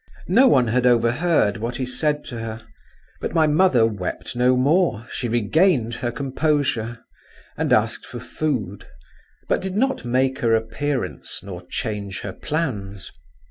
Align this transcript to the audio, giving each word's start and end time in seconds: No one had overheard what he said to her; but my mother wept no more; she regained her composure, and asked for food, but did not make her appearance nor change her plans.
No 0.33 0.47
one 0.47 0.65
had 0.69 0.87
overheard 0.87 1.57
what 1.57 1.77
he 1.77 1.85
said 1.85 2.25
to 2.25 2.39
her; 2.39 2.65
but 3.19 3.35
my 3.35 3.45
mother 3.45 3.85
wept 3.85 4.35
no 4.35 4.57
more; 4.57 5.05
she 5.11 5.27
regained 5.29 5.93
her 6.01 6.09
composure, 6.11 7.03
and 7.55 7.71
asked 7.71 8.07
for 8.07 8.19
food, 8.19 8.87
but 9.47 9.61
did 9.61 9.75
not 9.75 10.03
make 10.03 10.39
her 10.39 10.55
appearance 10.55 11.41
nor 11.43 11.61
change 11.67 12.21
her 12.21 12.33
plans. 12.33 13.11